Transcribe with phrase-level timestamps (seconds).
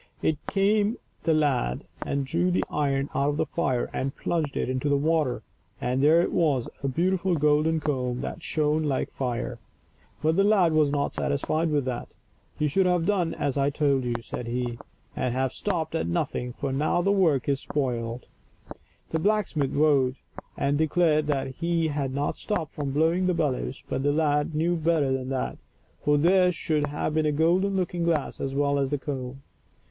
[0.23, 4.67] In came the lad and drew the iron out of the fire and plunged it
[4.67, 5.43] into the water,
[5.79, 9.59] and there it was a beautiful golden comb that shone like fire.
[10.23, 12.15] But the lad was not satisfied with that."
[12.57, 14.79] You should have done as I told you," said he,
[15.15, 18.25] "and have stopped at nothing; for now the work is spoiled."
[19.11, 20.15] The blacksmith vowed
[20.57, 24.75] and declared that he had not stopped from blowing the bellows, but the lad knew
[24.77, 25.59] better than that;
[26.03, 29.43] for there should have been a golden looking glass as well as the comb.